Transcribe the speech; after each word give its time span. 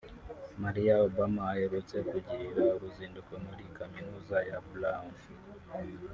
Malia 0.61 0.95
Obama 1.07 1.41
aherutse 1.53 1.95
kugirira 2.09 2.63
uruzinduko 2.75 3.31
muri 3.45 3.63
Kaminuza 3.77 4.37
ya 4.49 4.59
Brown 4.71 5.11